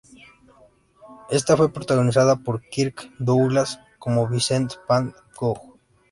[1.29, 5.77] Esta fue protagonizada por Kirk Douglas como Vincent van Gogh.